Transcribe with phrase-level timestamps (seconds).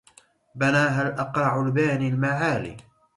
[0.55, 2.77] بناها الأقرع الباني المعالي